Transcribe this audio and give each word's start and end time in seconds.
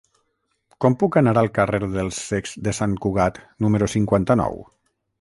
Com 0.85 0.95
puc 1.03 1.17
anar 1.21 1.33
al 1.41 1.51
carrer 1.59 1.81
dels 1.97 2.23
Cecs 2.31 2.57
de 2.69 2.75
Sant 2.81 2.99
Cugat 3.07 3.41
número 3.67 3.95
cinquanta-nou? 3.99 4.63